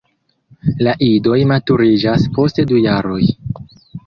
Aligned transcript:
La 0.87 0.95
idoj 1.07 1.37
maturiĝas 1.51 2.25
post 2.39 2.63
du 2.73 2.81
jaroj. 2.89 3.23